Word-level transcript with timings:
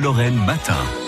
Lorraine 0.00 0.38
matin. 0.46 1.01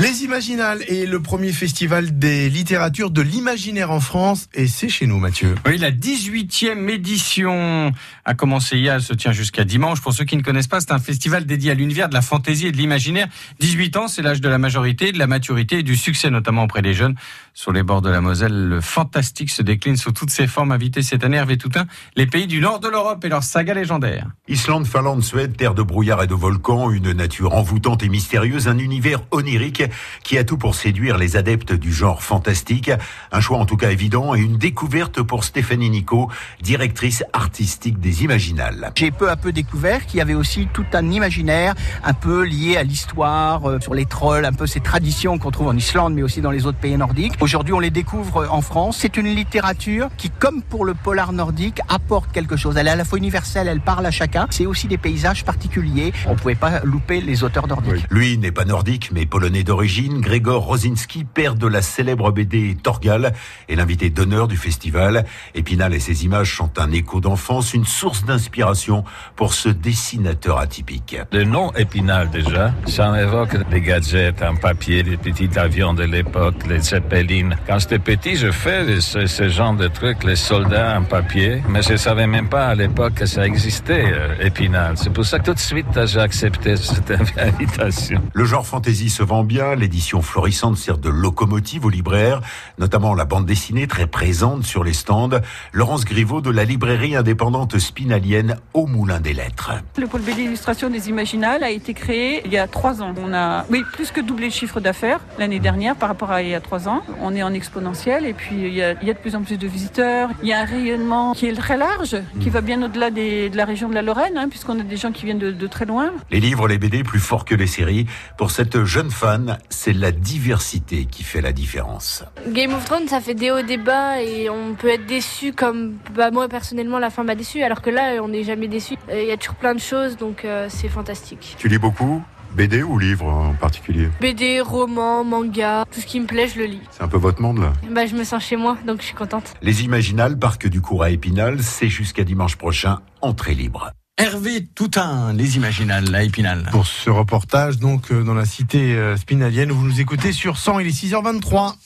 Les 0.00 0.22
Imaginales 0.22 0.82
est 0.82 1.06
le 1.06 1.20
premier 1.20 1.50
festival 1.50 2.20
des 2.20 2.48
littératures 2.48 3.10
de 3.10 3.20
l'imaginaire 3.20 3.90
en 3.90 3.98
France 3.98 4.48
et 4.54 4.68
c'est 4.68 4.88
chez 4.88 5.08
nous 5.08 5.18
Mathieu. 5.18 5.56
Oui, 5.66 5.76
la 5.76 5.90
18e 5.90 6.88
édition 6.88 7.90
a 8.24 8.34
commencé 8.34 8.78
hier, 8.78 8.94
elle 8.94 9.02
se 9.02 9.12
tient 9.12 9.32
jusqu'à 9.32 9.64
dimanche. 9.64 10.00
Pour 10.00 10.12
ceux 10.12 10.24
qui 10.24 10.36
ne 10.36 10.42
connaissent 10.42 10.68
pas, 10.68 10.78
c'est 10.78 10.92
un 10.92 11.00
festival 11.00 11.46
dédié 11.46 11.72
à 11.72 11.74
l'univers 11.74 12.08
de 12.08 12.14
la 12.14 12.22
fantaisie 12.22 12.68
et 12.68 12.70
de 12.70 12.76
l'imaginaire. 12.76 13.26
18 13.58 13.96
ans, 13.96 14.06
c'est 14.06 14.22
l'âge 14.22 14.40
de 14.40 14.48
la 14.48 14.58
majorité, 14.58 15.10
de 15.10 15.18
la 15.18 15.26
maturité 15.26 15.80
et 15.80 15.82
du 15.82 15.96
succès, 15.96 16.30
notamment 16.30 16.62
auprès 16.62 16.80
des 16.80 16.94
jeunes. 16.94 17.16
Sur 17.52 17.72
les 17.72 17.82
bords 17.82 18.02
de 18.02 18.08
la 18.08 18.20
Moselle, 18.20 18.68
le 18.68 18.80
fantastique 18.80 19.50
se 19.50 19.62
décline 19.62 19.96
sous 19.96 20.12
toutes 20.12 20.30
ses 20.30 20.46
formes. 20.46 20.70
Invité 20.70 21.02
cette 21.02 21.24
année, 21.24 21.38
Hervé 21.38 21.58
Toutin, 21.58 21.86
les 22.14 22.26
pays 22.26 22.46
du 22.46 22.60
nord 22.60 22.78
de 22.78 22.86
l'Europe 22.86 23.24
et 23.24 23.28
leur 23.28 23.42
saga 23.42 23.74
légendaire. 23.74 24.28
Islande, 24.46 24.86
Finlande, 24.86 25.24
Suède, 25.24 25.56
terre 25.56 25.74
de 25.74 25.82
brouillard 25.82 26.22
et 26.22 26.28
de 26.28 26.34
volcans, 26.34 26.92
une 26.92 27.10
nature 27.10 27.56
envoûtante 27.56 28.04
et 28.04 28.08
mystérieuse, 28.08 28.68
un 28.68 28.78
univers 28.78 29.22
onirique 29.32 29.87
qui 30.22 30.38
a 30.38 30.44
tout 30.44 30.58
pour 30.58 30.74
séduire 30.74 31.18
les 31.18 31.36
adeptes 31.36 31.72
du 31.72 31.92
genre 31.92 32.22
fantastique. 32.22 32.90
Un 33.32 33.40
choix 33.40 33.58
en 33.58 33.66
tout 33.66 33.76
cas 33.76 33.90
évident 33.90 34.34
et 34.34 34.40
une 34.40 34.56
découverte 34.56 35.22
pour 35.22 35.44
Stéphanie 35.44 35.90
Nico, 35.90 36.30
directrice 36.62 37.24
artistique 37.32 38.00
des 38.00 38.24
Imaginales. 38.24 38.92
J'ai 38.94 39.10
peu 39.10 39.30
à 39.30 39.36
peu 39.36 39.52
découvert 39.52 40.06
qu'il 40.06 40.18
y 40.18 40.20
avait 40.20 40.34
aussi 40.34 40.68
tout 40.72 40.86
un 40.92 41.10
imaginaire 41.10 41.74
un 42.04 42.14
peu 42.14 42.44
lié 42.44 42.76
à 42.76 42.82
l'histoire, 42.82 43.68
euh, 43.68 43.80
sur 43.80 43.94
les 43.94 44.06
trolls, 44.06 44.44
un 44.44 44.52
peu 44.52 44.66
ces 44.66 44.80
traditions 44.80 45.38
qu'on 45.38 45.50
trouve 45.50 45.68
en 45.68 45.76
Islande 45.76 46.14
mais 46.14 46.22
aussi 46.22 46.40
dans 46.40 46.50
les 46.50 46.66
autres 46.66 46.78
pays 46.78 46.96
nordiques. 46.96 47.34
Aujourd'hui, 47.40 47.72
on 47.72 47.80
les 47.80 47.90
découvre 47.90 48.48
en 48.50 48.62
France. 48.62 48.98
C'est 49.00 49.16
une 49.16 49.26
littérature 49.26 50.08
qui, 50.16 50.30
comme 50.30 50.62
pour 50.62 50.84
le 50.84 50.94
polar 50.94 51.32
nordique, 51.32 51.80
apporte 51.88 52.30
quelque 52.32 52.56
chose. 52.56 52.76
Elle 52.76 52.88
est 52.88 52.90
à 52.90 52.96
la 52.96 53.04
fois 53.04 53.18
universelle, 53.18 53.68
elle 53.68 53.80
parle 53.80 54.06
à 54.06 54.10
chacun. 54.10 54.46
C'est 54.50 54.66
aussi 54.66 54.86
des 54.86 54.98
paysages 54.98 55.44
particuliers. 55.44 56.12
On 56.26 56.32
ne 56.32 56.36
pouvait 56.36 56.54
pas 56.54 56.80
louper 56.84 57.20
les 57.20 57.44
auteurs 57.44 57.66
nordiques. 57.66 58.06
Lui 58.10 58.38
n'est 58.38 58.52
pas 58.52 58.64
nordique, 58.64 59.10
mais 59.12 59.26
polonais 59.26 59.64
d'origine. 59.64 59.77
Grégor 59.86 60.64
Rosinski, 60.64 61.24
père 61.24 61.54
de 61.54 61.66
la 61.66 61.82
célèbre 61.82 62.32
BD 62.32 62.76
Torgal, 62.82 63.32
est 63.68 63.76
l'invité 63.76 64.10
d'honneur 64.10 64.48
du 64.48 64.56
festival. 64.56 65.24
Épinal 65.54 65.94
et 65.94 66.00
ses 66.00 66.24
images 66.24 66.56
sont 66.56 66.78
un 66.78 66.90
écho 66.90 67.20
d'enfance, 67.20 67.74
une 67.74 67.84
source 67.84 68.24
d'inspiration 68.24 69.04
pour 69.36 69.54
ce 69.54 69.68
dessinateur 69.68 70.58
atypique. 70.58 71.16
Le 71.32 71.44
nom 71.44 71.72
Épinal, 71.74 72.30
déjà, 72.30 72.74
ça 72.86 73.20
évoque 73.20 73.68
des 73.70 73.80
gadgets 73.80 74.42
en 74.42 74.56
papier, 74.56 75.02
des 75.02 75.16
petits 75.16 75.58
avions 75.58 75.94
de 75.94 76.04
l'époque, 76.04 76.66
les 76.68 76.80
Zeppelin 76.80 77.50
quand 77.66 77.78
j'étais 77.78 77.98
petit, 77.98 78.36
je 78.36 78.50
fais 78.50 79.00
ce, 79.00 79.48
genre 79.48 79.74
de 79.74 79.88
trucs, 79.88 80.24
les 80.24 80.36
soldats 80.36 80.98
en 80.98 81.02
papier, 81.02 81.62
mais 81.68 81.82
je 81.82 81.96
savais 81.96 82.26
même 82.26 82.48
pas 82.48 82.68
à 82.68 82.74
l'époque 82.74 83.14
que 83.14 83.26
ça 83.26 83.46
existait, 83.46 84.12
euh, 84.12 84.34
Épinal. 84.40 84.96
C'est 84.96 85.12
pour 85.12 85.24
ça 85.24 85.38
que 85.38 85.46
tout 85.46 85.54
de 85.54 85.58
suite, 85.58 85.86
j'ai 86.06 86.20
accepté 86.20 86.76
cette 86.76 87.10
invitation. 87.38 88.22
Le 88.32 88.44
genre 88.44 88.66
fantasy 88.66 89.10
se 89.10 89.22
vend 89.22 89.44
bien, 89.44 89.57
l'édition 89.76 90.22
florissante 90.22 90.76
sert 90.76 90.98
de 90.98 91.08
locomotive 91.08 91.84
aux 91.84 91.90
libraires, 91.90 92.40
notamment 92.78 93.14
la 93.14 93.24
bande 93.24 93.46
dessinée 93.46 93.86
très 93.86 94.06
présente 94.06 94.64
sur 94.64 94.84
les 94.84 94.92
stands. 94.92 95.40
Laurence 95.72 96.04
Griveaux 96.04 96.40
de 96.40 96.50
la 96.50 96.64
librairie 96.64 97.16
indépendante 97.16 97.78
spinalienne 97.78 98.56
au 98.74 98.86
Moulin 98.86 99.20
des 99.20 99.32
Lettres. 99.32 99.72
Le 99.96 100.06
pôle 100.06 100.22
BD 100.22 100.42
illustration 100.42 100.90
des 100.90 101.08
Imaginales 101.08 101.64
a 101.64 101.70
été 101.70 101.94
créé 101.94 102.42
il 102.44 102.52
y 102.52 102.58
a 102.58 102.68
trois 102.68 103.02
ans. 103.02 103.14
On 103.20 103.32
a, 103.32 103.64
oui, 103.70 103.84
plus 103.92 104.10
que 104.10 104.20
doublé 104.20 104.46
le 104.46 104.52
chiffre 104.52 104.80
d'affaires 104.80 105.20
l'année 105.38 105.60
dernière 105.60 105.96
par 105.96 106.08
rapport 106.08 106.30
à 106.30 106.42
il 106.42 106.48
y 106.48 106.54
a 106.54 106.60
trois 106.60 106.88
ans 106.88 107.02
on 107.20 107.34
est 107.34 107.42
en 107.42 107.52
exponentiel 107.52 108.24
et 108.26 108.32
puis 108.32 108.56
il 108.56 108.74
y, 108.74 108.82
a, 108.82 108.94
de 108.94 109.12
plus 109.12 109.34
en 109.34 109.42
plus 109.42 109.58
de 109.58 109.66
visiteurs. 109.66 110.30
Il 110.42 110.48
y 110.48 110.52
a 110.52 110.60
un 110.60 110.64
rayonnement 110.64 111.32
qui 111.32 111.46
est 111.46 111.54
très 111.54 111.76
large, 111.76 112.16
qui 112.40 112.50
va 112.50 112.60
bien 112.60 112.82
au-delà 112.82 113.10
de 113.10 113.56
la 113.56 113.64
région 113.64 113.88
de 113.88 113.94
la 113.94 114.02
Lorraine, 114.02 114.36
hein, 114.36 114.48
puisqu'on 114.48 114.78
a 114.78 114.82
des 114.82 114.96
gens 114.96 115.12
qui 115.12 115.24
viennent 115.24 115.38
de, 115.38 115.66
très 115.66 115.86
loin. 115.86 116.10
Les 116.30 116.40
livres, 116.40 116.68
les 116.68 116.78
BD, 116.78 117.02
plus 117.02 117.20
forts 117.20 117.44
que 117.44 117.54
les 117.54 117.66
séries. 117.66 118.06
Pour 118.36 118.50
cette 118.50 118.84
jeune 118.84 119.10
fan, 119.10 119.47
c'est 119.70 119.92
la 119.92 120.12
diversité 120.12 121.06
qui 121.06 121.22
fait 121.22 121.40
la 121.40 121.52
différence. 121.52 122.24
Game 122.48 122.74
of 122.74 122.84
Thrones, 122.84 123.08
ça 123.08 123.20
fait 123.20 123.34
des 123.34 123.50
hauts, 123.50 123.62
des 123.62 123.76
bas 123.76 124.20
et 124.20 124.50
on 124.50 124.74
peut 124.74 124.88
être 124.88 125.06
déçu 125.06 125.52
comme 125.52 125.94
bah, 126.14 126.30
moi 126.30 126.48
personnellement 126.48 126.98
la 126.98 127.10
fin 127.10 127.24
m'a 127.24 127.34
déçu, 127.34 127.62
alors 127.62 127.82
que 127.82 127.90
là 127.90 128.22
on 128.22 128.28
n'est 128.28 128.44
jamais 128.44 128.68
déçu. 128.68 128.96
Il 129.12 129.24
y 129.24 129.30
a 129.30 129.36
toujours 129.36 129.56
plein 129.56 129.74
de 129.74 129.80
choses, 129.80 130.16
donc 130.16 130.44
euh, 130.44 130.66
c'est 130.68 130.88
fantastique. 130.88 131.56
Tu 131.58 131.68
lis 131.68 131.78
beaucoup 131.78 132.22
BD 132.52 132.82
ou 132.82 132.98
livre 132.98 133.26
en 133.26 133.54
particulier? 133.54 134.08
BD, 134.20 134.60
roman, 134.60 135.22
manga, 135.24 135.84
tout 135.92 136.00
ce 136.00 136.06
qui 136.06 136.18
me 136.18 136.26
plaît, 136.26 136.48
je 136.48 136.58
le 136.58 136.64
lis. 136.64 136.80
C'est 136.90 137.02
un 137.02 137.08
peu 137.08 137.18
votre 137.18 137.42
monde 137.42 137.60
là? 137.60 137.72
Bah 137.90 138.06
je 138.06 138.14
me 138.14 138.24
sens 138.24 138.42
chez 138.42 138.56
moi, 138.56 138.76
donc 138.86 139.00
je 139.00 139.06
suis 139.06 139.14
contente. 139.14 139.54
Les 139.62 139.84
Imaginales, 139.84 140.38
Parc 140.38 140.66
du 140.66 140.80
Cours 140.80 141.02
à 141.02 141.10
Épinal, 141.10 141.62
c'est 141.62 141.88
jusqu'à 141.88 142.24
dimanche 142.24 142.56
prochain, 142.56 143.00
entrée 143.20 143.54
libre. 143.54 143.92
Hervé 144.18 144.66
Toutain, 144.74 145.32
les 145.32 145.56
Imaginales 145.56 146.12
à 146.12 146.24
Épinal. 146.24 146.68
Pour 146.72 146.88
ce 146.88 147.08
reportage, 147.08 147.78
donc, 147.78 148.10
euh, 148.10 148.24
dans 148.24 148.34
la 148.34 148.44
cité 148.44 148.96
euh, 148.96 149.16
spinalienne, 149.16 149.70
où 149.70 149.76
vous 149.76 149.86
nous 149.86 150.00
écoutez 150.00 150.32
sur 150.32 150.58
100, 150.58 150.80
il 150.80 150.88
est 150.88 150.90
6h23. 150.90 151.76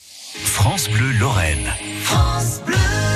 France 0.43 0.89
Bleu 0.89 1.11
Lorraine. 1.19 1.69
France 2.01 2.61
Bleu. 2.65 3.12